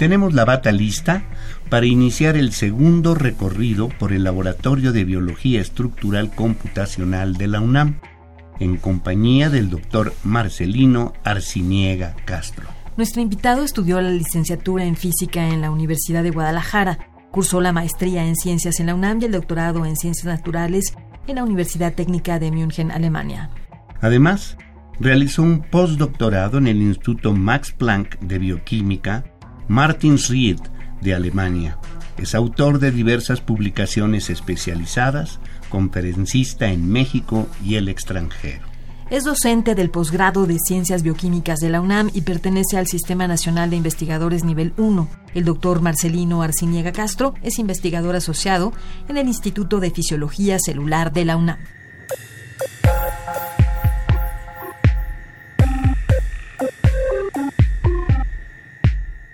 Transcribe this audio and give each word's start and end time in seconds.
Tenemos 0.00 0.32
la 0.32 0.46
bata 0.46 0.72
lista 0.72 1.24
para 1.68 1.84
iniciar 1.84 2.34
el 2.38 2.52
segundo 2.52 3.14
recorrido 3.14 3.90
por 3.90 4.14
el 4.14 4.24
Laboratorio 4.24 4.92
de 4.92 5.04
Biología 5.04 5.60
Estructural 5.60 6.34
Computacional 6.34 7.34
de 7.34 7.48
la 7.48 7.60
UNAM, 7.60 8.00
en 8.60 8.78
compañía 8.78 9.50
del 9.50 9.68
doctor 9.68 10.14
Marcelino 10.24 11.12
Arciniega 11.22 12.16
Castro. 12.24 12.66
Nuestro 12.96 13.20
invitado 13.20 13.62
estudió 13.62 14.00
la 14.00 14.08
licenciatura 14.08 14.86
en 14.86 14.96
física 14.96 15.48
en 15.48 15.60
la 15.60 15.70
Universidad 15.70 16.22
de 16.22 16.30
Guadalajara, 16.30 17.10
cursó 17.30 17.60
la 17.60 17.72
maestría 17.72 18.24
en 18.24 18.36
ciencias 18.36 18.80
en 18.80 18.86
la 18.86 18.94
UNAM 18.94 19.18
y 19.20 19.26
el 19.26 19.32
doctorado 19.32 19.84
en 19.84 19.96
ciencias 19.96 20.24
naturales 20.24 20.94
en 21.26 21.34
la 21.34 21.44
Universidad 21.44 21.92
Técnica 21.92 22.38
de 22.38 22.50
München, 22.50 22.90
Alemania. 22.90 23.50
Además, 24.00 24.56
realizó 24.98 25.42
un 25.42 25.60
postdoctorado 25.60 26.56
en 26.56 26.68
el 26.68 26.80
Instituto 26.80 27.34
Max 27.34 27.74
Planck 27.76 28.18
de 28.20 28.38
Bioquímica, 28.38 29.24
Martinsried, 29.70 30.58
de 31.00 31.14
Alemania. 31.14 31.78
Es 32.18 32.34
autor 32.34 32.80
de 32.80 32.90
diversas 32.90 33.40
publicaciones 33.40 34.28
especializadas, 34.28 35.38
conferencista 35.68 36.72
en 36.72 36.90
México 36.90 37.46
y 37.64 37.76
el 37.76 37.88
extranjero. 37.88 38.66
Es 39.10 39.22
docente 39.22 39.76
del 39.76 39.88
posgrado 39.88 40.46
de 40.46 40.58
Ciencias 40.58 41.04
Bioquímicas 41.04 41.60
de 41.60 41.68
la 41.68 41.80
UNAM 41.80 42.10
y 42.12 42.22
pertenece 42.22 42.78
al 42.78 42.88
Sistema 42.88 43.28
Nacional 43.28 43.70
de 43.70 43.76
Investigadores 43.76 44.42
Nivel 44.42 44.72
1. 44.76 45.08
El 45.34 45.44
doctor 45.44 45.80
Marcelino 45.80 46.42
Arciniega 46.42 46.90
Castro 46.90 47.34
es 47.40 47.60
investigador 47.60 48.16
asociado 48.16 48.72
en 49.08 49.18
el 49.18 49.28
Instituto 49.28 49.78
de 49.78 49.92
Fisiología 49.92 50.58
Celular 50.58 51.12
de 51.12 51.24
la 51.24 51.36
UNAM. 51.36 51.58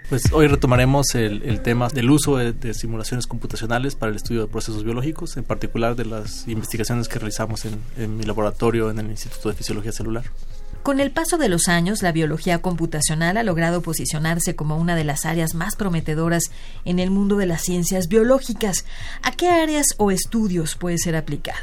Pues 0.08 0.32
hoy 0.32 0.46
retomaremos 0.46 1.16
el, 1.16 1.60
tema 1.62 1.88
del 1.88 2.08
uso 2.10 2.36
de, 2.36 2.74
simulaciones 2.74 3.26
computacionales 3.26 3.96
para 3.96 4.10
el 4.10 4.16
estudio 4.16 4.42
de 4.42 4.46
procesos 4.46 4.84
biológicos, 4.84 5.36
en 5.36 5.42
particular 5.42 5.96
de 5.96 6.04
las 6.04 6.46
investigaciones 6.46 7.08
que 7.08 7.18
realizamos 7.18 7.64
en, 7.64 8.16
mi 8.16 8.22
laboratorio 8.22 8.88
en 8.88 9.00
el 9.00 9.10
Instituto 9.10 9.48
de 9.48 9.56
Fisiología 9.56 9.90
Celular. 9.90 10.22
Con 10.84 11.00
el 11.00 11.10
paso 11.10 11.38
de 11.38 11.48
los 11.48 11.66
años, 11.66 12.02
la 12.02 12.12
biología 12.12 12.62
computacional 12.62 13.36
ha 13.36 13.42
logrado 13.42 13.82
posicionarse 13.82 14.54
como 14.54 14.76
una 14.76 14.94
de 14.94 15.02
las 15.02 15.26
áreas 15.26 15.54
más 15.54 15.74
prometedoras 15.74 16.44
en 16.84 17.00
el 17.00 17.10
mundo 17.10 17.36
de 17.36 17.46
las 17.46 17.62
ciencias 17.62 18.06
biológicas. 18.06 18.84
¿A 19.22 19.32
qué 19.32 19.48
áreas 19.48 19.86
o 19.96 20.12
estudios 20.12 20.76
puede 20.76 20.98
ser 20.98 21.16
aplicada? 21.16 21.58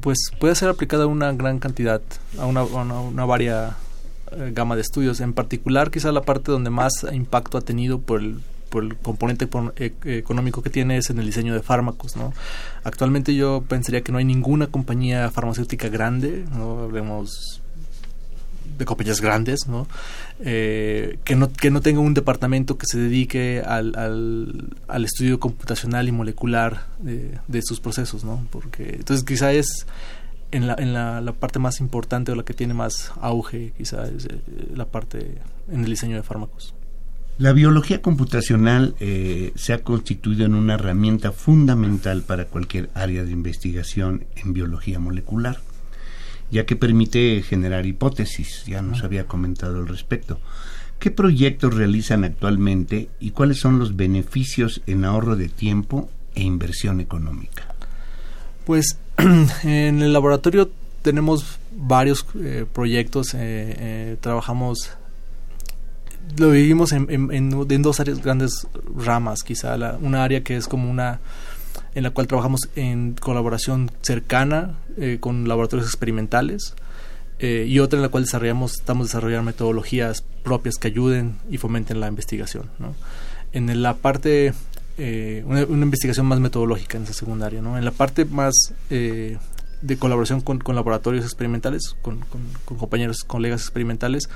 Pues 0.00 0.18
puede 0.40 0.56
ser 0.56 0.70
aplicada 0.70 1.04
a 1.04 1.06
una 1.06 1.30
gran 1.32 1.60
cantidad, 1.60 2.02
a 2.36 2.46
una, 2.46 2.64
una, 2.64 3.00
una 3.00 3.24
varia 3.24 3.76
eh, 4.32 4.52
gama 4.54 4.76
de 4.76 4.82
estudios. 4.82 5.20
En 5.20 5.32
particular, 5.32 5.90
quizá 5.90 6.12
la 6.12 6.22
parte 6.22 6.52
donde 6.52 6.70
más 6.70 7.06
impacto 7.12 7.58
ha 7.58 7.60
tenido 7.60 8.00
por 8.00 8.20
el, 8.20 8.40
por 8.68 8.84
el 8.84 8.96
componente 8.96 9.48
e, 9.76 9.92
económico 10.18 10.62
que 10.62 10.70
tiene 10.70 10.96
es 10.98 11.10
en 11.10 11.18
el 11.18 11.26
diseño 11.26 11.54
de 11.54 11.62
fármacos. 11.62 12.16
¿no? 12.16 12.32
Actualmente 12.84 13.34
yo 13.34 13.64
pensaría 13.68 14.02
que 14.02 14.12
no 14.12 14.18
hay 14.18 14.24
ninguna 14.24 14.66
compañía 14.68 15.30
farmacéutica 15.30 15.88
grande, 15.88 16.44
¿no? 16.54 16.80
hablemos 16.84 17.62
de 18.78 18.84
compañías 18.84 19.20
grandes, 19.20 19.66
¿no? 19.66 19.88
Eh, 20.40 21.18
que 21.24 21.34
no 21.34 21.52
que 21.52 21.70
no 21.70 21.80
tenga 21.80 22.00
un 22.00 22.14
departamento 22.14 22.78
que 22.78 22.86
se 22.86 22.98
dedique 22.98 23.60
al, 23.66 23.92
al, 24.86 25.04
estudio 25.04 25.40
computacional 25.40 26.06
y 26.06 26.12
molecular 26.12 26.86
de, 27.00 27.38
de 27.48 27.62
sus 27.62 27.80
procesos, 27.80 28.24
¿no? 28.24 28.46
Porque 28.50 28.94
entonces 28.94 29.24
quizá 29.26 29.52
es 29.52 29.86
en, 30.50 30.66
la, 30.66 30.74
en 30.78 30.92
la, 30.92 31.20
la, 31.20 31.32
parte 31.32 31.58
más 31.58 31.80
importante 31.80 32.32
o 32.32 32.34
la 32.34 32.44
que 32.44 32.54
tiene 32.54 32.74
más 32.74 33.12
auge 33.20 33.72
quizás 33.76 34.10
es 34.10 34.24
eh, 34.26 34.40
la 34.74 34.86
parte 34.86 35.38
en 35.70 35.84
el 35.84 35.90
diseño 35.90 36.16
de 36.16 36.22
fármacos. 36.22 36.74
La 37.38 37.52
biología 37.52 38.02
computacional 38.02 38.96
eh, 38.98 39.52
se 39.54 39.72
ha 39.72 39.84
constituido 39.84 40.44
en 40.44 40.56
una 40.56 40.74
herramienta 40.74 41.30
fundamental 41.30 42.22
para 42.22 42.46
cualquier 42.46 42.90
área 42.94 43.22
de 43.22 43.30
investigación 43.30 44.26
en 44.34 44.54
biología 44.54 44.98
molecular, 44.98 45.60
ya 46.50 46.66
que 46.66 46.74
permite 46.74 47.40
generar 47.42 47.86
hipótesis, 47.86 48.64
ya 48.66 48.82
nos 48.82 49.04
había 49.04 49.28
comentado 49.28 49.76
al 49.76 49.86
respecto. 49.86 50.40
¿Qué 50.98 51.12
proyectos 51.12 51.76
realizan 51.76 52.24
actualmente 52.24 53.08
y 53.20 53.30
cuáles 53.30 53.60
son 53.60 53.78
los 53.78 53.94
beneficios 53.94 54.82
en 54.86 55.04
ahorro 55.04 55.36
de 55.36 55.48
tiempo 55.48 56.10
e 56.34 56.42
inversión 56.42 57.00
económica? 57.00 57.72
Pues 58.66 58.98
en 59.64 60.00
el 60.00 60.12
laboratorio 60.12 60.70
tenemos 61.02 61.58
varios 61.72 62.24
eh, 62.36 62.66
proyectos, 62.72 63.34
eh, 63.34 63.38
eh, 63.40 64.16
trabajamos, 64.20 64.90
lo 66.36 66.50
vivimos 66.50 66.92
en, 66.92 67.82
dos 67.82 67.98
áreas, 67.98 68.22
grandes 68.22 68.68
ramas, 68.94 69.42
quizá 69.42 69.76
una 70.00 70.22
área 70.22 70.44
que 70.44 70.56
es 70.56 70.68
como 70.68 70.88
una 70.88 71.20
en 71.94 72.04
la 72.04 72.10
cual 72.10 72.28
trabajamos 72.28 72.60
en 72.76 73.14
colaboración 73.14 73.90
cercana 74.02 74.76
con 75.20 75.48
laboratorios 75.48 75.88
experimentales 75.88 76.74
y 77.40 77.78
otra 77.78 77.98
en 77.98 78.02
la 78.02 78.08
cual 78.10 78.24
desarrollamos, 78.24 78.74
estamos 78.74 79.08
desarrollando 79.08 79.44
metodologías 79.44 80.22
propias 80.44 80.76
que 80.76 80.88
ayuden 80.88 81.38
y 81.50 81.56
fomenten 81.56 81.98
la 81.98 82.08
investigación. 82.08 82.70
En 83.52 83.82
la 83.82 83.94
parte 83.94 84.52
eh, 84.98 85.44
una, 85.46 85.62
investigación 85.62 86.26
más 86.26 86.40
metodológica 86.40 86.98
en 86.98 87.04
esa 87.04 87.12
secundaria. 87.12 87.62
¿no? 87.62 87.78
En 87.78 87.84
la 87.84 87.92
parte 87.92 88.24
más 88.24 88.74
eh, 88.90 89.38
de 89.80 89.96
colaboración 89.96 90.40
con, 90.40 90.60
laboratorios 90.74 91.24
experimentales, 91.24 91.94
con, 92.02 92.24
compañeros, 92.64 93.22
colegas 93.22 93.60
experimentales, 93.60 94.28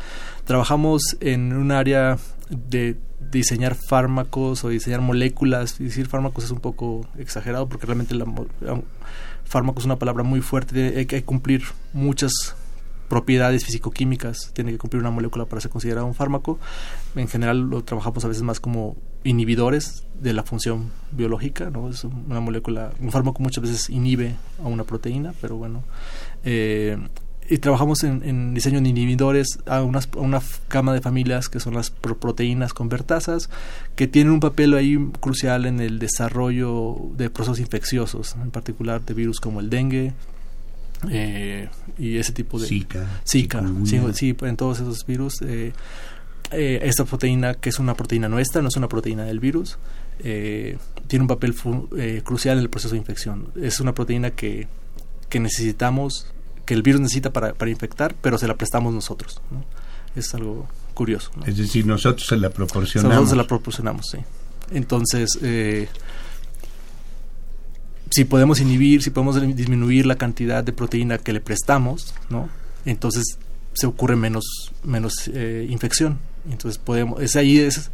trabajamos 0.45 1.17
en 1.21 1.53
un 1.53 1.73
área 1.73 2.19
de 2.49 2.97
diseñar 3.33 3.75
fármacos 3.75 4.63
o 4.63 4.69
diseñar 4.69 5.01
moléculas. 5.01 5.81
Y 5.81 5.85
decir 5.85 6.07
fármacos 6.07 6.45
es 6.45 6.53
un 6.53 6.61
poco 6.61 7.07
exagerado 7.19 7.69
porque 7.69 7.87
realmente 7.87 8.15
la, 8.15 8.25
fármaco 9.45 9.81
es 9.81 9.85
una 9.85 9.99
palabra 9.99 10.23
muy 10.23 10.41
fuerte, 10.41 10.95
hay 10.97 11.07
que 11.07 11.25
cumplir 11.25 11.63
muchas 11.93 12.55
propiedades 13.09 13.65
físico-químicas, 13.65 14.53
tiene 14.55 14.71
que 14.71 14.79
cumplir 14.79 15.03
una 15.03 15.11
molécula 15.11 15.45
para 15.45 15.61
ser 15.61 15.73
considerado 15.73 16.07
un 16.07 16.15
fármaco. 16.15 16.61
En 17.17 17.27
general 17.27 17.59
lo 17.69 17.83
trabajamos 17.83 18.25
a 18.25 18.29
veces 18.29 18.43
más 18.45 18.61
como 18.61 18.97
inhibidores 19.25 20.05
de 20.21 20.33
la 20.33 20.43
función 20.43 20.91
biológica, 21.11 21.71
¿no? 21.71 21.89
Es 21.89 22.05
una 22.05 22.41
molécula, 22.41 22.93
un 23.01 23.11
fármaco 23.11 23.43
muchas 23.43 23.63
veces 23.63 23.91
inhibe 23.91 24.35
a 24.63 24.69
una 24.69 24.85
proteína, 24.85 25.35
pero 25.41 25.57
bueno. 25.57 25.83
Eh, 26.45 26.97
y 27.49 27.59
trabajamos 27.59 28.03
en, 28.05 28.55
diseño 28.55 28.81
de 28.81 28.89
inhibidores 28.89 29.59
a, 29.67 29.83
unas, 29.83 30.09
una 30.17 30.41
gama 30.71 30.95
de 30.95 31.01
familias 31.01 31.49
que 31.49 31.61
son 31.61 31.75
las 31.75 31.91
proteínas 31.91 32.73
convertasas, 32.73 33.51
que 33.97 34.07
tienen 34.07 34.33
un 34.33 34.41
papel 34.41 34.75
ahí 34.75 34.97
crucial 35.21 35.67
en 35.67 35.81
el 35.81 35.99
desarrollo 35.99 36.97
de 37.17 37.31
procesos 37.31 37.59
infecciosos, 37.59 38.37
en 38.41 38.51
particular 38.51 39.05
de 39.05 39.15
virus 39.15 39.41
como 39.41 39.61
el 39.61 39.71
dengue, 39.71 40.13
eh, 41.11 41.69
y 41.99 42.17
ese 42.19 42.33
tipo 42.33 42.61
de 42.61 42.67
Zika, 42.69 43.07
Zika 43.27 43.65
sí, 44.15 44.37
en 44.43 44.57
todos 44.57 44.79
esos 44.79 45.05
virus 45.05 45.43
eh, 45.43 45.73
eh, 46.53 46.81
esta 46.83 47.05
proteína 47.05 47.55
que 47.55 47.69
es 47.69 47.79
una 47.79 47.95
proteína 47.95 48.29
nuestra 48.29 48.63
no 48.63 48.69
es 48.69 48.77
una 48.77 48.89
proteína 48.89 49.25
del 49.25 49.41
virus 49.41 49.79
tiene 50.23 51.23
un 51.23 51.27
papel 51.27 51.55
crucial 52.23 52.59
en 52.59 52.63
el 52.63 52.71
proceso 52.71 52.95
de 52.95 52.99
infección. 52.99 53.49
Es 53.61 53.81
una 53.81 53.93
proteína 53.93 54.31
que, 54.31 54.69
que 55.29 55.41
necesitamos 55.41 56.29
que 56.65 56.75
el 56.75 56.83
virus 56.83 57.01
necesita 57.01 57.33
para, 57.33 57.55
para 57.55 57.71
infectar 57.71 58.15
pero 58.21 58.39
se 58.39 58.47
la 58.47 58.57
prestamos 58.57 58.95
nosotros 58.95 59.41
es 60.15 60.33
algo 60.35 60.69
curioso 60.95 61.33
es 61.45 61.57
decir 61.57 61.87
nosotros 61.87 62.27
se 62.27 62.37
la 62.37 62.51
proporcionamos. 62.51 63.15
Nosotros 63.15 63.31
se 63.31 63.37
la 63.37 63.47
proporcionamos 63.47 64.07
sí. 64.11 64.19
Entonces 64.71 65.39
si 68.13 68.27
podemos 68.27 68.61
inhibir, 68.61 69.03
si 69.03 69.11
podemos 69.11 69.41
disminuir 69.57 70.05
la 70.05 70.17
cantidad 70.17 70.63
de 70.63 70.73
proteína 70.73 71.17
que 71.17 71.33
le 71.33 71.41
prestamos, 71.41 72.15
¿no? 72.29 72.51
Entonces 72.85 73.39
se 73.73 73.87
ocurre 73.87 74.17
menos, 74.17 74.45
menos 74.85 75.31
eh, 75.33 75.67
infección. 75.71 76.19
Entonces 76.51 76.79
podemos, 76.79 77.21
es 77.21 77.37
ahí, 77.37 77.59
es, 77.59 77.91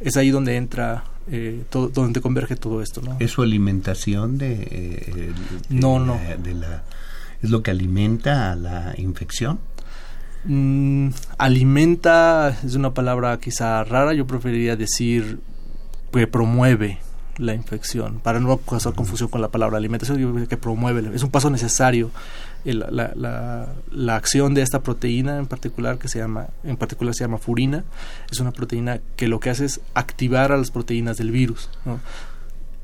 es 0.00 0.16
ahí 0.16 0.30
donde 0.30 0.56
entra, 0.56 1.04
eh, 1.30 1.64
todo, 1.70 1.88
donde 1.88 2.20
converge 2.20 2.56
todo 2.56 2.82
esto, 2.82 3.00
¿no? 3.02 3.16
¿Es 3.20 3.32
su 3.32 3.42
alimentación 3.42 4.38
de, 4.38 4.68
eh, 4.70 5.32
no, 5.68 5.98
no. 5.98 6.18
de 6.42 6.54
la, 6.54 6.82
es 7.42 7.50
lo 7.50 7.62
que 7.62 7.70
alimenta 7.70 8.52
a 8.52 8.56
la 8.56 8.94
infección? 8.96 9.58
Mm, 10.44 11.08
alimenta 11.38 12.56
es 12.64 12.74
una 12.74 12.94
palabra 12.94 13.36
quizá 13.38 13.82
rara, 13.82 14.14
yo 14.14 14.26
preferiría 14.26 14.76
decir 14.76 15.40
que 16.12 16.26
promueve 16.26 16.98
la 17.38 17.54
infección. 17.54 18.20
Para 18.20 18.40
no 18.40 18.56
causar 18.58 18.94
confusión 18.94 19.28
con 19.28 19.40
la 19.40 19.48
palabra 19.48 19.76
alimentación, 19.76 20.18
yo 20.18 20.48
que 20.48 20.56
promueve, 20.56 21.14
es 21.14 21.22
un 21.22 21.30
paso 21.30 21.50
necesario 21.50 22.10
la, 22.74 23.12
la, 23.14 23.68
la, 23.90 24.16
acción 24.16 24.54
de 24.54 24.62
esta 24.62 24.82
proteína 24.82 25.38
en 25.38 25.46
particular 25.46 25.98
que 25.98 26.08
se 26.08 26.18
llama, 26.18 26.48
en 26.64 26.76
particular 26.76 27.14
se 27.14 27.24
llama 27.24 27.38
furina, 27.38 27.84
es 28.30 28.40
una 28.40 28.50
proteína 28.50 29.00
que 29.16 29.28
lo 29.28 29.40
que 29.40 29.50
hace 29.50 29.64
es 29.64 29.80
activar 29.94 30.52
a 30.52 30.56
las 30.56 30.70
proteínas 30.70 31.16
del 31.16 31.30
virus. 31.30 31.70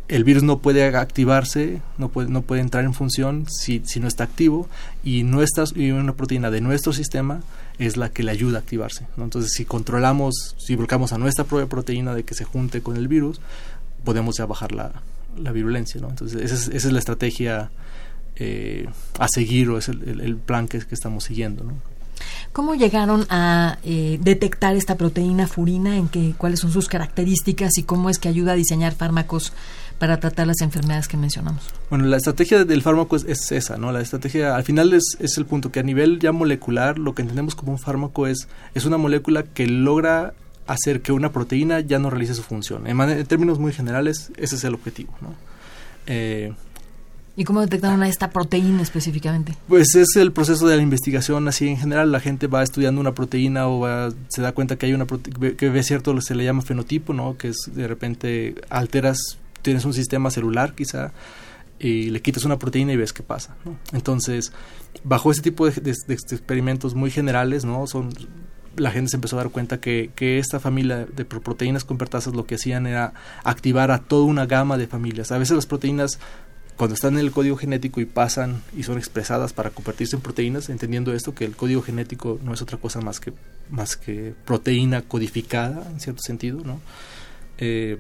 El 0.08 0.25
virus 0.25 0.43
no 0.43 0.58
puede 0.58 0.84
activarse, 0.84 1.81
no 1.96 2.11
puede, 2.11 2.29
no 2.29 2.43
puede 2.43 2.61
entrar 2.61 2.84
en 2.84 2.93
función 2.93 3.46
si, 3.49 3.82
si 3.84 3.99
no 3.99 4.08
está 4.08 4.25
activo 4.25 4.69
y, 5.02 5.23
nuestra, 5.23 5.64
y 5.75 5.90
una 5.90 6.12
proteína 6.12 6.50
de 6.50 6.61
nuestro 6.61 6.93
sistema 6.93 7.40
es 7.79 7.96
la 7.96 8.11
que 8.11 8.23
le 8.23 8.31
ayuda 8.31 8.58
a 8.58 8.61
activarse. 8.61 9.06
Entonces, 9.17 9.52
si 9.52 9.64
controlamos, 9.64 10.55
si 10.58 10.76
bloqueamos 10.76 11.12
a 11.12 11.19
nuestra 11.19 11.44
propia 11.44 11.67
proteína 11.67 12.14
de 12.14 12.25
que 12.25 12.34
se 12.34 12.44
junte 12.44 12.82
con 12.82 12.96
el 12.96 13.08
virus, 13.08 13.40
podemos 14.05 14.37
ya 14.37 14.46
bajar 14.46 14.73
la, 14.73 14.93
la 15.37 15.52
virulencia. 15.52 16.00
Entonces, 16.00 16.40
esa 16.43 16.55
es, 16.55 16.69
esa 16.69 16.88
es 16.88 16.93
la 16.93 16.99
estrategia 16.99 17.70
eh, 18.37 18.88
a 19.19 19.29
seguir 19.29 19.69
o 19.70 19.79
es 19.79 19.88
el, 19.88 20.37
plan 20.37 20.69
que, 20.69 20.81
que, 20.81 20.94
estamos 20.94 21.25
siguiendo. 21.25 21.64
¿no? 21.64 21.75
¿Cómo 22.52 22.75
llegaron 22.75 23.26
a 23.31 23.79
eh, 23.82 24.19
detectar 24.20 24.76
esta 24.76 24.96
proteína 24.96 25.46
furina? 25.46 25.96
¿En 25.96 26.08
qué, 26.08 26.34
¿Cuáles 26.37 26.61
son 26.61 26.73
sus 26.73 26.88
características 26.88 27.79
y 27.79 27.82
cómo 27.82 28.11
es 28.11 28.19
que 28.19 28.29
ayuda 28.29 28.52
a 28.52 28.56
diseñar 28.56 28.94
fármacos 28.94 29.52
para 29.99 30.19
tratar 30.19 30.46
las 30.46 30.61
enfermedades 30.61 31.08
que 31.08 31.17
mencionamos? 31.17 31.62
Bueno, 31.88 32.05
la 32.06 32.17
estrategia 32.17 32.64
del 32.64 32.82
fármaco 32.82 33.17
es, 33.17 33.52
esa, 33.52 33.76
¿no? 33.79 33.93
La 33.93 34.00
estrategia, 34.00 34.55
al 34.56 34.64
final 34.64 34.93
es, 34.93 35.17
es, 35.19 35.38
el 35.38 35.46
punto 35.46 35.73
que 35.73 35.81
a 35.81 35.82
nivel 35.82 36.19
ya 36.19 36.32
molecular, 36.32 36.99
lo 36.99 37.14
que 37.14 37.23
entendemos 37.23 37.55
como 37.55 37.73
un 37.73 37.79
fármaco 37.79 38.26
es, 38.26 38.49
es 38.75 38.84
una 38.84 38.99
molécula 38.99 39.44
que 39.44 39.67
logra 39.67 40.34
hacer 40.67 41.02
que 41.02 41.12
una 41.12 41.32
proteína 41.32 41.81
ya 41.81 41.99
no 41.99 42.11
realice 42.11 42.34
su 42.34 42.43
función. 42.43 42.87
En, 42.87 43.26
términos 43.26 43.58
muy 43.58 43.73
generales, 43.73 44.31
ese 44.37 44.56
es 44.56 44.64
el 44.64 44.75
objetivo, 44.75 45.12
¿no? 45.20 45.34
Eh, 46.06 46.52
¿Y 47.34 47.44
cómo 47.44 47.62
detectaron 47.62 48.02
a 48.02 48.08
esta 48.08 48.31
proteína 48.31 48.82
específicamente? 48.82 49.56
Pues 49.67 49.94
es 49.94 50.17
el 50.17 50.32
proceso 50.32 50.67
de 50.67 50.76
la 50.76 50.82
investigación, 50.82 51.49
así 51.49 51.67
en 51.67 51.79
general 51.79 52.12
la 52.12 52.20
gente 52.20 52.46
va 52.46 52.62
estudiando 52.62 53.00
una 53.00 53.14
proteína 53.14 53.69
o 53.69 53.87
se 54.29 54.43
da 54.43 54.52
cuenta 54.52 54.76
que 54.76 54.87
hay 54.87 54.93
una 54.93 55.06
que 55.06 55.70
ve 55.70 55.82
cierto, 55.82 56.20
se 56.20 56.34
le 56.34 56.44
llama 56.44 56.61
fenotipo, 56.61 57.14
¿no? 57.14 57.38
Que 57.38 57.49
es 57.49 57.70
de 57.73 57.88
repente 57.88 58.55
alteras, 58.69 59.38
tienes 59.62 59.87
un 59.87 59.94
sistema 59.94 60.31
celular 60.31 60.75
quizá 60.75 61.12
y 61.79 62.11
le 62.11 62.20
quitas 62.20 62.44
una 62.44 62.58
proteína 62.58 62.93
y 62.93 62.96
ves 62.96 63.14
qué 63.14 63.23
pasa. 63.23 63.56
Entonces, 63.93 64.52
bajo 65.02 65.31
ese 65.32 65.40
tipo 65.40 65.69
de, 65.69 65.81
de 65.81 66.14
experimentos 66.14 66.94
muy 66.94 67.11
generales, 67.11 67.64
¿no? 67.64 67.87
Son 67.87 68.11
la 68.76 68.90
gente 68.90 69.11
se 69.11 69.17
empezó 69.17 69.37
a 69.37 69.43
dar 69.43 69.52
cuenta 69.52 69.81
que, 69.81 70.11
que 70.14 70.38
esta 70.38 70.61
familia 70.61 71.06
de 71.06 71.25
proteínas 71.25 71.84
convertasas 71.84 72.34
lo 72.34 72.46
que 72.46 72.55
hacían 72.55 72.87
era 72.87 73.12
activar 73.44 73.90
a 73.90 73.99
toda 73.99 74.25
una 74.25 74.46
gama 74.46 74.79
de 74.79 74.87
familias. 74.87 75.32
A 75.32 75.38
veces 75.38 75.56
las 75.56 75.67
proteínas 75.67 76.19
cuando 76.77 76.95
están 76.95 77.15
en 77.15 77.21
el 77.21 77.33
código 77.33 77.57
genético 77.57 78.01
y 78.01 78.07
pasan 78.07 78.63
y 78.77 78.83
son 78.83 78.99
expresadas 78.99 79.53
para 79.53 79.71
convertirse 79.71 80.17
en 80.17 80.23
proteínas, 80.23 80.69
entendiendo 80.69 81.13
esto 81.13 81.35
que 81.35 81.45
el 81.45 81.55
código 81.55 81.83
genético 81.83 82.41
no 82.43 82.55
es 82.55 82.63
otra 82.63 82.79
cosa 82.79 83.01
más 83.01 83.21
que 83.21 83.33
más 83.71 83.97
que 83.97 84.35
proteína 84.45 85.03
codificada 85.03 85.87
en 85.91 86.01
cierto 86.01 86.23
sentido, 86.23 86.63
¿no? 86.65 86.81
Eh, 87.59 87.99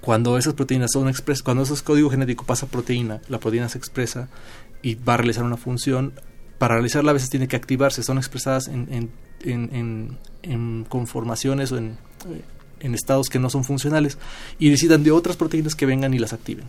cuando 0.00 0.36
esas 0.36 0.54
proteínas 0.54 0.90
son 0.92 1.08
expresas, 1.08 1.42
cuando 1.42 1.62
ese 1.62 1.82
código 1.82 2.10
genético 2.10 2.44
pasa 2.44 2.66
a 2.66 2.68
proteína, 2.68 3.20
la 3.28 3.38
proteína 3.38 3.68
se 3.68 3.78
expresa 3.78 4.28
y 4.82 4.96
va 4.96 5.14
a 5.14 5.18
realizar 5.18 5.44
una 5.44 5.56
función. 5.56 6.12
Para 6.58 6.74
realizarla 6.74 7.10
a 7.10 7.14
veces 7.14 7.30
tiene 7.30 7.48
que 7.48 7.56
activarse, 7.56 8.02
son 8.02 8.18
expresadas 8.18 8.68
en, 8.68 9.10
en, 9.42 10.18
en, 10.42 10.84
conformaciones 10.84 11.72
o 11.72 11.78
en, 11.78 11.96
en 12.80 12.94
estados 12.94 13.28
que 13.28 13.38
no 13.38 13.50
son 13.50 13.64
funcionales 13.64 14.18
y 14.58 14.68
necesitan 14.68 15.02
de 15.02 15.10
otras 15.10 15.36
proteínas 15.36 15.74
que 15.74 15.86
vengan 15.86 16.14
y 16.14 16.18
las 16.18 16.32
activen 16.32 16.64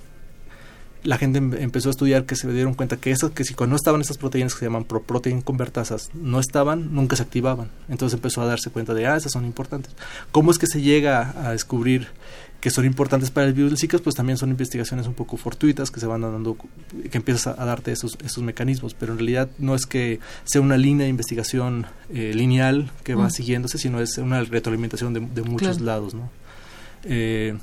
la 1.05 1.17
gente 1.17 1.37
em, 1.37 1.53
empezó 1.53 1.89
a 1.89 1.91
estudiar 1.91 2.25
que 2.25 2.35
se 2.35 2.51
dieron 2.51 2.73
cuenta 2.73 2.97
que 2.97 3.11
eso, 3.11 3.33
que 3.33 3.43
si 3.43 3.53
cuando 3.53 3.71
no 3.71 3.75
estaban 3.77 4.01
estas 4.01 4.17
proteínas 4.17 4.53
que 4.53 4.59
se 4.59 4.65
llaman 4.65 4.83
protein 4.83 5.41
convertasas, 5.41 6.09
no 6.13 6.39
estaban, 6.39 6.93
nunca 6.93 7.15
se 7.15 7.23
activaban. 7.23 7.69
Entonces 7.87 8.15
empezó 8.15 8.41
a 8.41 8.45
darse 8.45 8.69
cuenta 8.71 8.93
de, 8.93 9.07
ah, 9.07 9.15
esas 9.15 9.31
son 9.31 9.45
importantes. 9.45 9.93
¿Cómo 10.31 10.51
es 10.51 10.57
que 10.57 10.67
se 10.67 10.81
llega 10.81 11.33
a 11.45 11.51
descubrir 11.51 12.07
que 12.59 12.71
son 12.71 12.85
importantes 12.85 13.29
para 13.29 13.47
el 13.47 13.53
virus 13.53 13.71
del 13.71 13.79
Zika? 13.79 13.99
Pues 13.99 14.15
también 14.15 14.37
son 14.37 14.49
investigaciones 14.49 15.07
un 15.07 15.13
poco 15.13 15.37
fortuitas 15.37 15.91
que 15.91 15.99
se 15.99 16.07
van 16.07 16.21
dando, 16.21 16.57
que 17.11 17.17
empiezas 17.17 17.47
a, 17.47 17.65
darte 17.65 17.91
esos, 17.91 18.17
esos 18.23 18.43
mecanismos, 18.43 18.93
pero 18.93 19.13
en 19.13 19.19
realidad 19.19 19.49
no 19.59 19.75
es 19.75 19.85
que 19.85 20.19
sea 20.43 20.61
una 20.61 20.77
línea 20.77 21.05
de 21.05 21.09
investigación 21.09 21.85
eh, 22.09 22.33
lineal 22.33 22.91
que 23.03 23.15
va 23.15 23.27
mm. 23.27 23.31
siguiéndose, 23.31 23.77
sino 23.77 24.01
es 24.01 24.17
una 24.17 24.43
retroalimentación 24.43 25.13
de, 25.13 25.19
de 25.19 25.43
muchos 25.43 25.81
lados, 25.81 26.13
¿no? 26.13 26.29
Eh, 27.03 27.55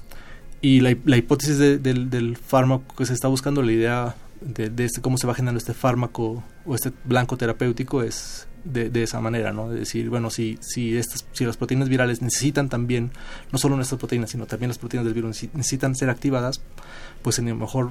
y 0.62 0.80
la, 0.80 0.96
la 1.04 1.16
hipótesis 1.16 1.58
del, 1.58 2.08
del, 2.08 2.36
fármaco 2.36 2.94
que 2.96 3.04
se 3.04 3.12
está 3.12 3.26
buscando, 3.26 3.62
la 3.62 3.72
idea 3.72 4.14
de, 4.40 4.70
de, 4.70 4.84
este, 4.84 5.00
cómo 5.00 5.18
se 5.18 5.26
va 5.26 5.34
generando 5.34 5.58
este 5.58 5.74
fármaco 5.74 6.42
o 6.64 6.74
este 6.74 6.92
blanco 7.04 7.36
terapéutico 7.36 8.02
es 8.02 8.46
de, 8.64 8.88
de, 8.88 9.02
esa 9.02 9.20
manera, 9.20 9.52
¿no? 9.52 9.68
De 9.68 9.80
decir, 9.80 10.08
bueno, 10.08 10.30
si, 10.30 10.58
si, 10.60 10.96
estas, 10.96 11.26
si 11.32 11.44
las 11.44 11.56
proteínas 11.56 11.88
virales 11.88 12.22
necesitan 12.22 12.68
también, 12.68 13.10
no 13.50 13.58
solo 13.58 13.74
nuestras 13.74 13.98
proteínas, 13.98 14.30
sino 14.30 14.46
también 14.46 14.68
las 14.68 14.78
proteínas 14.78 15.04
del 15.04 15.14
virus 15.14 15.48
necesitan 15.52 15.96
ser 15.96 16.10
activadas, 16.10 16.60
pues 17.22 17.40
en 17.40 17.48
el 17.48 17.56
mejor, 17.56 17.90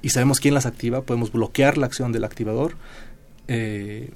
y 0.00 0.10
sabemos 0.10 0.38
quién 0.38 0.54
las 0.54 0.64
activa, 0.64 1.02
podemos 1.02 1.32
bloquear 1.32 1.76
la 1.76 1.86
acción 1.86 2.12
del 2.12 2.22
activador 2.22 2.76
eh, 3.48 4.12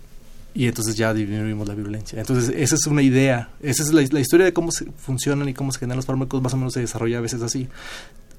y 0.57 0.67
entonces 0.69 0.97
ya 0.97 1.13
disminuimos 1.13 1.69
la 1.69 1.75
virulencia. 1.75 2.19
Entonces, 2.19 2.51
esa 2.57 2.77
es 2.77 2.87
una 2.87 3.03
idea, 3.03 3.51
esa 3.61 3.83
es 3.83 3.93
la, 3.93 4.01
historia 4.01 4.47
de 4.47 4.55
cómo 4.55 4.73
se 4.73 4.87
funcionan 4.87 5.51
y 5.51 5.55
cómo 5.55 5.71
se 5.71 5.81
generan 5.81 5.97
los 5.97 6.07
fármacos, 6.07 6.41
más 6.41 6.55
o 6.55 6.57
menos 6.57 6.73
se 6.73 6.81
desarrolla 6.81 7.19
a 7.19 7.21
veces 7.21 7.43
así, 7.43 7.69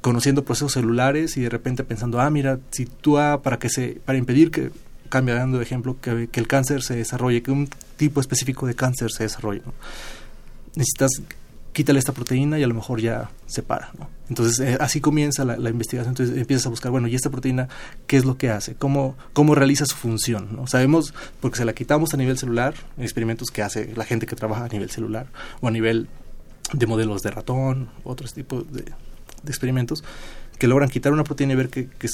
conociendo 0.02 0.44
procesos 0.44 0.74
celulares 0.74 1.38
y 1.38 1.42
de 1.42 1.50
repente 1.50 1.84
pensando, 1.84 2.20
ah, 2.20 2.28
mira, 2.32 2.58
si 2.72 2.86
tú 2.88 3.20
ah, 3.20 3.44
para 3.44 3.60
que 3.60 3.70
se, 3.70 4.02
para 4.04 4.18
impedir 4.18 4.50
que, 4.50 4.72
cambiando 5.10 5.60
de 5.60 5.64
ejemplo, 5.64 5.96
que, 6.02 6.28
que, 6.32 6.40
el 6.40 6.48
cáncer 6.48 6.82
se 6.82 6.96
desarrolle, 6.96 7.44
que 7.44 7.52
un 7.52 7.70
tipo 7.98 8.20
específico 8.20 8.66
de 8.66 8.74
cáncer 8.74 9.12
se 9.12 9.22
desarrolle, 9.22 9.62
necesitas 10.76 11.12
quítale 11.78 12.00
esta 12.00 12.12
proteína 12.12 12.58
y 12.58 12.64
a 12.64 12.68
lo 12.68 12.74
mejor 12.74 13.00
ya 13.00 13.30
se 13.46 13.62
para. 13.62 13.92
Entonces, 14.30 14.60
eh, 14.62 14.78
así 14.80 15.00
comienza 15.00 15.46
la, 15.46 15.70
investigación. 15.70 16.14
Entonces, 16.14 16.36
empiezas 16.36 16.66
a 16.66 16.70
buscar, 16.70 16.92
bueno, 16.92 17.08
¿y 17.08 17.14
esta 17.14 17.30
proteína 17.30 17.70
qué 18.08 18.18
es 18.18 18.26
lo 18.26 18.36
que 18.36 18.50
hace? 18.50 18.74
¿Cómo, 18.74 19.16
cómo 19.32 19.54
realiza 19.54 19.86
su 19.86 19.96
función? 19.96 20.56
¿no? 20.56 20.66
Sabemos, 20.66 21.14
porque 21.40 21.58
se 21.58 21.66
la 21.66 21.74
quitamos 21.74 22.16
a 22.16 22.18
nivel 22.18 22.36
celular, 22.40 22.74
en 22.98 23.04
experimentos 23.04 23.52
que 23.52 23.62
hace 23.62 23.94
la 23.96 24.06
gente 24.06 24.26
que 24.26 24.36
trabaja 24.36 24.66
a 24.66 24.70
nivel 24.70 24.90
celular 24.90 25.28
o 25.62 25.68
a 25.68 25.72
nivel 25.72 26.08
de 26.74 26.88
modelos 26.88 27.22
de 27.22 27.30
ratón, 27.30 27.90
otros 28.04 28.34
tipos 28.34 28.66
de, 28.74 28.86
experimentos, 29.46 30.04
que 30.58 30.66
logran 30.66 30.90
quitar 30.90 31.14
una 31.14 31.26
proteína 31.26 31.54
y 31.54 31.58
ver 31.58 31.70
que, 31.70 31.90
que, 31.90 32.10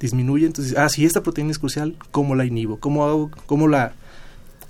disminuye. 0.00 0.46
Entonces, 0.46 0.74
ah, 0.78 0.88
si 0.88 1.04
esta 1.04 1.22
proteína 1.22 1.50
es 1.50 1.58
crucial, 1.58 1.96
¿cómo 2.10 2.34
la 2.34 2.46
inhibo? 2.46 2.80
¿Cómo, 2.80 3.04
hago, 3.04 3.30
cómo 3.44 3.68
la 3.68 3.92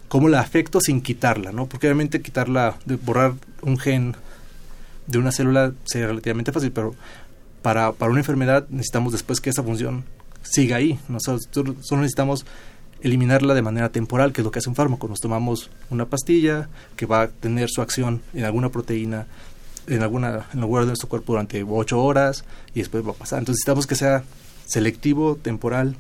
cómo 0.09 0.29
la 0.29 0.41
afecto 0.41 0.81
sin 0.81 1.01
quitarla, 1.01 1.53
¿no? 1.53 1.67
Porque 1.67 1.87
obviamente 1.87 2.23
quitarla, 2.23 2.77
borrar 3.05 3.35
un 3.63 3.79
gen 3.79 4.17
de 5.07 5.19
una 5.19 5.33
célula 5.33 5.73
sería 5.85 6.09
relativamente 6.09 6.53
fácil, 6.53 6.73
pero 6.73 6.95
para, 7.63 7.93
para 7.93 8.11
una 8.11 8.21
enfermedad 8.21 8.67
necesitamos 8.69 9.13
después 9.13 9.41
que 9.41 9.51
esa 9.51 9.63
función 9.63 10.05
siga 10.43 10.77
ahí. 10.77 10.99
Nosotros 11.09 11.49
solo 11.81 12.03
necesitamos 12.03 12.47
eliminarla 13.01 13.55
de 13.55 13.63
manera 13.63 13.91
temporal, 13.91 14.33
que 14.33 14.41
es 14.41 14.45
lo 14.45 14.51
que 14.51 14.59
hace 14.59 14.69
un 14.69 14.75
fármaco. 14.75 15.09
Nos 15.09 15.21
tomamos 15.21 15.71
una 15.91 16.07
pastilla 16.07 16.69
que 16.97 17.07
va 17.07 17.23
a 17.23 17.29
tener 17.29 17.69
su 17.69 17.83
acción 17.83 18.23
en 18.33 18.45
alguna 18.45 18.71
proteína, 18.71 19.27
en 19.87 20.03
alguna 20.03 20.47
en 20.53 20.61
lugar 20.61 20.85
de 20.85 20.89
nuestro 20.89 21.09
cuerpo 21.09 21.35
durante 21.35 21.63
ocho 21.69 22.03
horas 22.03 22.45
y 22.75 22.81
después 22.81 23.07
va 23.07 23.11
a 23.11 23.15
pasar. 23.15 23.41
Entonces 23.41 23.61
necesitamos 23.61 23.87
que 23.87 23.95
sea 23.95 24.25
selectivo, 24.67 25.37
temporal, 25.37 25.97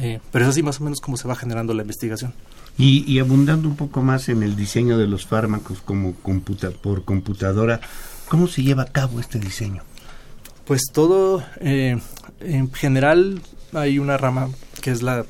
eh, 0.00 0.20
pero 0.32 0.44
es 0.44 0.50
así 0.50 0.62
más 0.62 0.80
o 0.80 0.84
menos 0.84 1.00
como 1.00 1.16
se 1.16 1.28
va 1.28 1.36
generando 1.36 1.72
la 1.74 1.82
investigación. 1.82 2.34
Y, 2.78 3.18
abundando 3.20 3.68
un 3.68 3.76
poco 3.76 4.02
más 4.02 4.28
en 4.28 4.42
el 4.42 4.54
diseño 4.54 4.98
de 4.98 5.06
los 5.06 5.26
fármacos 5.26 5.80
como 5.80 6.14
computa 6.16 6.70
por 6.70 7.04
computadora, 7.04 7.80
¿cómo 8.28 8.48
se 8.48 8.62
lleva 8.62 8.82
a 8.82 8.92
cabo 8.92 9.18
este 9.18 9.38
diseño? 9.38 9.82
Pues 10.66 10.82
todo, 10.92 11.42
eh, 11.60 11.98
en 12.40 12.72
general 12.72 13.40
hay 13.72 13.98
una 13.98 14.18
rama 14.18 14.50
que 14.82 14.90
es 14.90 15.02
la 15.02 15.24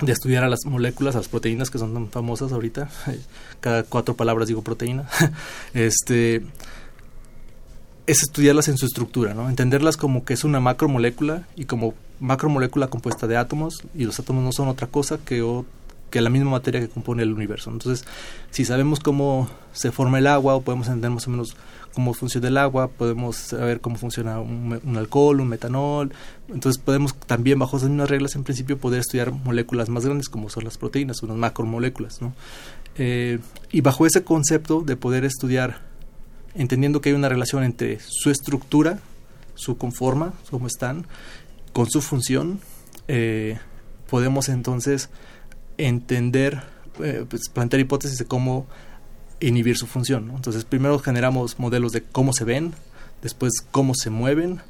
de 0.00 0.12
estudiar 0.12 0.44
a 0.44 0.48
las 0.48 0.66
moléculas, 0.66 1.14
a 1.14 1.18
las 1.18 1.28
proteínas 1.28 1.70
que 1.70 1.78
son 1.78 1.94
tan 1.94 2.08
famosas 2.08 2.52
ahorita. 2.52 2.88
Cada 3.60 3.82
cuatro 3.82 4.14
palabras 4.14 4.46
digo 4.48 4.62
proteína. 4.62 5.08
este 5.74 6.44
es 8.06 8.22
estudiarlas 8.22 8.68
en 8.68 8.78
su 8.78 8.86
estructura, 8.86 9.34
¿no? 9.34 9.48
Entenderlas 9.48 9.96
como 9.96 10.24
que 10.24 10.34
es 10.34 10.44
una 10.44 10.60
macromolécula 10.60 11.48
y 11.56 11.64
como 11.64 11.94
macromolécula 12.20 12.88
compuesta 12.88 13.26
de 13.26 13.36
átomos 13.36 13.82
y 13.94 14.04
los 14.04 14.20
átomos 14.20 14.44
no 14.44 14.52
son 14.52 14.68
otra 14.68 14.86
cosa 14.86 15.18
que 15.18 15.42
que 16.16 16.22
la 16.22 16.30
misma 16.30 16.50
materia 16.50 16.80
que 16.80 16.88
compone 16.88 17.22
el 17.24 17.32
universo. 17.34 17.70
Entonces, 17.70 18.06
si 18.50 18.64
sabemos 18.64 19.00
cómo 19.00 19.50
se 19.72 19.92
forma 19.92 20.18
el 20.18 20.26
agua 20.26 20.54
o 20.54 20.62
podemos 20.62 20.86
entender 20.86 21.10
más 21.10 21.26
o 21.26 21.30
menos 21.30 21.54
cómo 21.92 22.14
funciona 22.14 22.48
el 22.48 22.56
agua, 22.56 22.88
podemos 22.88 23.36
saber 23.36 23.82
cómo 23.82 23.96
funciona 23.96 24.40
un, 24.40 24.96
alcohol, 24.96 25.42
un 25.42 25.48
metanol, 25.48 26.12
entonces 26.48 26.82
podemos 26.82 27.14
también 27.14 27.58
bajo 27.58 27.76
esas 27.76 27.90
mismas 27.90 28.08
reglas 28.08 28.34
en 28.34 28.44
principio 28.44 28.78
poder 28.78 29.00
estudiar 29.00 29.30
moléculas 29.30 29.90
más 29.90 30.06
grandes 30.06 30.30
como 30.30 30.48
son 30.48 30.64
las 30.64 30.78
proteínas, 30.78 31.22
unas 31.22 31.36
macromoléculas, 31.36 32.22
¿no? 32.22 32.32
Eh, 32.96 33.38
y 33.70 33.82
bajo 33.82 34.06
ese 34.06 34.24
concepto 34.24 34.80
de 34.80 34.96
poder 34.96 35.26
estudiar 35.26 35.82
entendiendo 36.54 37.02
que 37.02 37.10
hay 37.10 37.14
una 37.14 37.28
relación 37.28 37.62
entre 37.62 38.00
su 38.00 38.30
estructura, 38.30 39.00
su 39.54 39.76
conforma, 39.76 40.32
cómo 40.50 40.66
están, 40.66 41.06
con 41.74 41.90
su 41.90 42.00
función, 42.00 42.58
eh, 43.06 43.58
podemos 44.08 44.48
entonces 44.48 45.10
entender, 45.78 46.62
eh, 47.02 47.24
pues, 47.28 47.48
plantear 47.48 47.80
hipótesis 47.80 48.18
de 48.18 48.24
cómo 48.24 48.66
inhibir 49.40 49.76
su 49.76 49.86
función. 49.86 50.32
Entonces, 50.34 50.64
primero 50.64 50.98
generamos 50.98 51.58
modelos 51.58 51.92
de 51.92 52.02
cómo 52.02 52.32
se 52.32 52.44
ven, 52.44 52.74
después 53.22 53.52
cómo 53.70 53.94
se 53.94 54.10
mueven. 54.10 54.60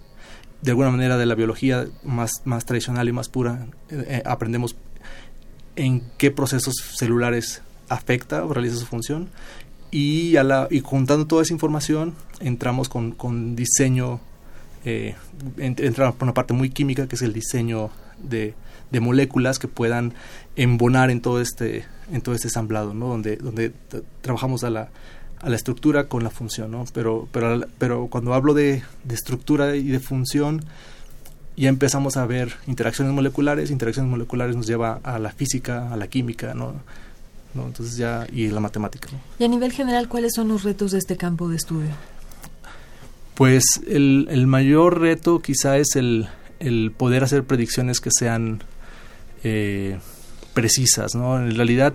De 0.63 0.71
alguna 0.71 0.91
manera 0.91 1.17
de 1.17 1.27
la 1.27 1.35
biología 1.35 1.87
más, 2.03 2.43
más 2.45 2.65
tradicional 2.65 3.09
y 3.09 3.13
más 3.13 3.29
pura, 3.29 3.67
eh, 3.91 4.23
aprendemos 4.25 4.75
en 5.77 6.03
qué 6.19 6.31
procesos 6.31 6.75
celulares 6.95 7.63
afecta 7.89 8.45
o 8.45 8.53
realiza 8.53 8.77
su 8.77 8.87
función. 8.87 9.29
Y, 9.91 10.37
a 10.37 10.43
la, 10.43 10.67
y 10.71 10.81
juntando 10.81 11.27
toda 11.27 11.43
esa 11.43 11.53
información, 11.53 12.15
entramos 12.41 12.89
con, 12.89 13.13
con 13.13 13.55
diseño 13.55 14.21
eh, 14.87 15.17
entra 15.59 16.13
por 16.13 16.23
una 16.23 16.33
parte 16.33 16.55
muy 16.55 16.71
química, 16.71 17.09
que 17.09 17.17
es 17.17 17.23
el 17.23 17.33
diseño 17.33 17.91
de, 18.23 18.55
moléculas 18.93 19.59
que 19.59 19.69
puedan 19.69 20.15
embonar 20.57 21.11
en 21.11 21.21
todo 21.21 21.41
este, 21.41 21.85
en 22.11 22.21
todo 22.23 22.35
este 22.35 22.49
ensamblado, 22.49 22.95
¿no? 22.95 23.09
Donde, 23.09 23.37
donde 23.37 23.73
trabajamos 24.23 24.65
a 24.65 24.71
la, 24.71 24.89
a 25.41 25.49
la 25.49 25.57
estructura 25.57 26.09
con 26.09 26.25
la 26.25 26.31
función, 26.31 26.71
¿no? 26.71 26.85
Pero, 26.93 27.29
pero, 27.33 27.61
pero 27.79 28.09
cuando 28.09 28.35
hablo 28.35 28.55
de, 28.55 28.83
estructura 29.09 29.77
y 29.77 29.89
de 29.89 30.01
función, 30.01 30.65
ya 31.57 31.69
empezamos 31.69 32.17
a 32.17 32.27
ver 32.27 32.55
interacciones 32.67 33.15
moleculares, 33.15 33.71
interacciones 33.71 34.11
moleculares 34.11 34.57
nos 34.57 34.67
lleva 34.67 35.01
a 35.03 35.19
la 35.19 35.31
física, 35.31 35.93
a 35.93 35.97
la 35.97 36.09
química, 36.09 36.55
¿no? 36.55 36.75
Entonces 37.55 37.97
ya, 37.97 38.27
y 38.31 38.49
la 38.49 38.61
matemática. 38.61 39.09
Y 39.39 39.45
a 39.45 39.49
nivel 39.49 39.73
general, 39.73 40.09
¿cuáles 40.09 40.35
son 40.35 40.49
los 40.49 40.63
retos 40.63 40.93
de 40.93 40.99
este 40.99 41.17
campo 41.17 41.49
de 41.49 41.57
estudio? 41.57 41.89
Pues 43.35 43.65
el, 43.87 44.29
el 44.31 44.47
mayor 44.47 45.01
reto 45.01 45.41
quizá 45.41 45.79
es 45.79 45.97
el, 45.97 46.29
el, 46.59 46.93
poder 46.95 47.25
hacer 47.25 47.45
predicciones 47.45 48.01
que 48.01 48.11
sean 48.11 48.63
eh, 49.49 49.99
precisas, 50.55 51.15
¿no? 51.15 51.39
En 51.39 51.55
realidad, 51.55 51.95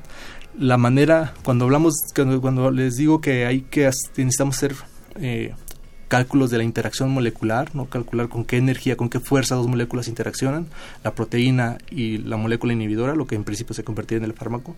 la 0.58 0.78
manera, 0.78 1.34
cuando 1.44 1.66
hablamos, 1.66 1.96
cuando, 2.16 2.72
les 2.72 2.96
digo 2.96 3.20
que 3.20 3.46
hay 3.46 3.62
que, 3.64 3.90
necesitamos 4.16 4.56
hacer 4.56 4.76
eh, 5.16 5.54
cálculos 6.08 6.50
de 6.50 6.60
la 6.60 6.64
interacción 6.64 7.10
molecular, 7.12 7.76
¿no? 7.76 7.90
Calcular 7.90 8.30
con 8.30 8.46
qué 8.46 8.56
energía, 8.56 8.96
con 8.96 9.10
qué 9.10 9.20
fuerza 9.20 9.56
dos 9.56 9.68
moléculas 9.68 10.08
interaccionan, 10.08 10.68
la 11.04 11.14
proteína 11.14 11.78
y 11.90 12.20
la 12.20 12.38
molécula 12.38 12.72
inhibidora, 12.72 13.16
lo 13.16 13.28
que 13.28 13.36
en 13.36 13.44
principio 13.44 13.76
se 13.76 13.84
convertiría 13.84 14.24
en 14.24 14.32
el 14.32 14.34
fármaco. 14.34 14.78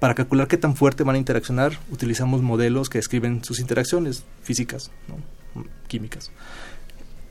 Para 0.00 0.14
calcular 0.14 0.48
qué 0.48 0.56
tan 0.56 0.74
fuerte 0.74 1.02
van 1.02 1.16
a 1.16 1.18
interaccionar, 1.18 1.78
utilizamos 1.90 2.40
modelos 2.40 2.88
que 2.88 2.96
describen 2.96 3.44
sus 3.44 3.60
interacciones 3.60 4.24
físicas, 4.42 4.90
¿no? 5.08 5.16
químicas. 5.86 6.30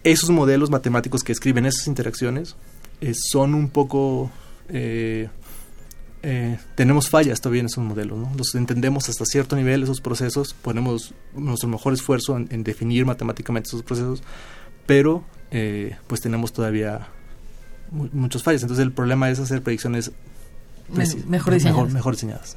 Esos 0.03 0.29
modelos 0.29 0.69
matemáticos 0.69 1.23
que 1.23 1.31
escriben 1.31 1.65
esas 1.65 1.87
interacciones 1.87 2.55
eh, 3.01 3.13
son 3.15 3.55
un 3.55 3.69
poco... 3.69 4.31
Eh, 4.69 5.29
eh, 6.21 6.57
tenemos 6.75 7.09
fallas 7.09 7.41
todavía 7.41 7.61
en 7.61 7.65
esos 7.65 7.83
modelos, 7.83 8.17
¿no? 8.17 8.31
Los 8.37 8.55
entendemos 8.55 9.09
hasta 9.09 9.25
cierto 9.25 9.55
nivel, 9.55 9.83
esos 9.83 9.99
procesos, 9.99 10.53
ponemos 10.53 11.13
nuestro 11.35 11.67
mejor 11.67 11.93
esfuerzo 11.93 12.37
en, 12.37 12.63
definir 12.63 13.05
matemáticamente 13.05 13.67
esos 13.67 13.83
procesos, 13.83 14.23
pero 14.85 15.23
pues 16.07 16.19
tenemos 16.21 16.51
todavía 16.51 17.07
muchos 17.91 18.41
fallas. 18.41 18.63
Entonces 18.63 18.83
el 18.83 18.91
problema 18.91 19.29
es 19.29 19.39
hacer 19.39 19.61
predicciones 19.61 20.11
mejor 21.27 21.53
diseñadas. 21.53 21.93
Mejor, 21.93 22.13
diseñadas 22.15 22.55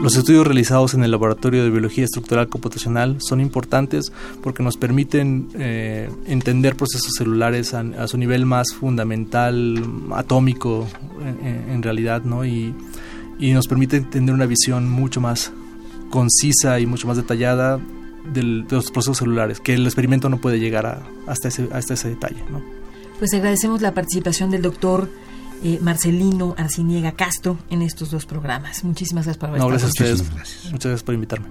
Los 0.00 0.16
estudios 0.16 0.46
realizados 0.46 0.94
en 0.94 1.04
el 1.04 1.10
Laboratorio 1.10 1.62
de 1.62 1.68
Biología 1.68 2.04
Estructural 2.04 2.48
Computacional 2.48 3.18
son 3.20 3.38
importantes 3.38 4.10
porque 4.42 4.62
nos 4.62 4.78
permiten 4.78 5.48
eh, 5.58 6.08
entender 6.26 6.74
procesos 6.74 7.12
celulares 7.18 7.74
a, 7.74 8.08
su 8.08 8.16
nivel 8.16 8.46
más 8.46 8.72
fundamental, 8.72 9.78
atómico 10.14 10.88
en, 11.42 11.82
realidad, 11.82 12.22
¿no? 12.22 12.46
Y, 12.46 12.74
nos 13.38 13.68
permite 13.68 14.00
tener 14.00 14.34
una 14.34 14.46
visión 14.46 14.88
mucho 14.88 15.20
más 15.20 15.52
concisa 16.08 16.80
y 16.80 16.86
mucho 16.86 17.06
más 17.06 17.18
detallada 17.18 17.78
de 18.32 18.42
los 18.42 18.90
procesos 18.90 19.18
celulares, 19.18 19.60
que 19.60 19.74
el 19.74 19.84
experimento 19.84 20.30
no 20.30 20.38
puede 20.38 20.60
llegar 20.60 21.02
hasta, 21.26 21.48
ese, 21.48 21.68
hasta 21.72 21.92
ese 21.92 22.08
detalle, 22.08 22.42
¿no? 22.50 22.62
Pues 23.18 23.34
agradecemos 23.34 23.82
la 23.82 23.92
participación 23.92 24.50
del 24.50 24.62
doctor 24.62 25.10
eh, 25.62 25.78
Marcelino 25.80 26.54
Arciniega 26.58 27.12
Castro 27.12 27.58
en 27.70 27.82
estos 27.82 28.10
dos 28.10 28.26
programas. 28.26 28.84
Muchísimas 28.84 29.24
gracias 29.24 29.38
por 29.38 29.48
haber 29.50 29.60
no, 29.60 29.68
gracias 29.68 29.88
a 29.88 29.92
ustedes. 29.92 30.22
Muchas 30.70 30.90
gracias 30.90 31.02
por 31.02 31.14
invitarme. 31.14 31.48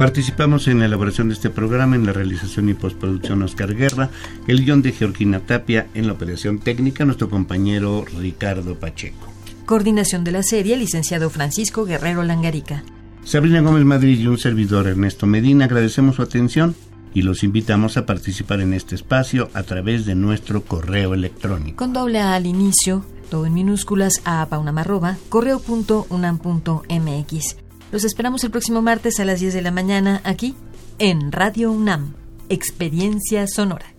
Participamos 0.00 0.66
en 0.66 0.78
la 0.78 0.86
elaboración 0.86 1.28
de 1.28 1.34
este 1.34 1.50
programa, 1.50 1.94
en 1.94 2.06
la 2.06 2.14
realización 2.14 2.70
y 2.70 2.74
postproducción 2.74 3.42
Oscar 3.42 3.76
Guerra, 3.76 4.08
el 4.46 4.64
guion 4.64 4.80
de 4.80 4.92
Georgina 4.92 5.40
Tapia, 5.40 5.88
en 5.92 6.06
la 6.06 6.14
operación 6.14 6.58
técnica 6.58 7.04
nuestro 7.04 7.28
compañero 7.28 8.06
Ricardo 8.18 8.76
Pacheco. 8.76 9.28
Coordinación 9.66 10.24
de 10.24 10.32
la 10.32 10.42
serie, 10.42 10.78
licenciado 10.78 11.28
Francisco 11.28 11.84
Guerrero 11.84 12.22
Langarica. 12.22 12.82
Sabrina 13.30 13.60
Gómez 13.60 13.84
Madrid 13.84 14.18
y 14.18 14.26
un 14.26 14.38
servidor 14.38 14.88
Ernesto 14.88 15.24
Medina 15.24 15.66
agradecemos 15.66 16.16
su 16.16 16.22
atención 16.22 16.74
y 17.14 17.22
los 17.22 17.44
invitamos 17.44 17.96
a 17.96 18.04
participar 18.04 18.60
en 18.60 18.74
este 18.74 18.96
espacio 18.96 19.50
a 19.54 19.62
través 19.62 20.04
de 20.04 20.16
nuestro 20.16 20.64
correo 20.64 21.14
electrónico. 21.14 21.76
Con 21.76 21.92
doble 21.92 22.18
A 22.18 22.34
al 22.34 22.46
inicio, 22.46 23.04
todo 23.30 23.46
en 23.46 23.54
minúsculas, 23.54 24.20
a 24.24 24.44
paunamarroba, 24.46 25.16
correo.unam.mx. 25.28 27.56
Los 27.92 28.02
esperamos 28.02 28.42
el 28.42 28.50
próximo 28.50 28.82
martes 28.82 29.20
a 29.20 29.24
las 29.24 29.38
10 29.38 29.54
de 29.54 29.62
la 29.62 29.70
mañana 29.70 30.20
aquí 30.24 30.56
en 30.98 31.30
Radio 31.30 31.70
UNAM, 31.70 32.14
Experiencia 32.48 33.46
Sonora. 33.46 33.94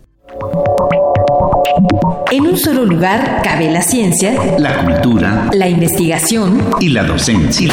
En 2.30 2.46
un 2.46 2.58
solo 2.58 2.84
lugar 2.84 3.40
cabe 3.42 3.70
la 3.70 3.80
ciencia, 3.80 4.58
la 4.58 4.84
cultura, 4.84 5.48
la 5.54 5.70
investigación 5.70 6.62
y 6.80 6.90
la 6.90 7.04
docencia. 7.04 7.72